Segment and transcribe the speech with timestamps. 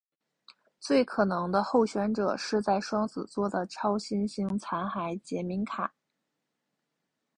[0.79, 5.93] 最可能的候选者是在双子座的超新星残骸杰敏卡。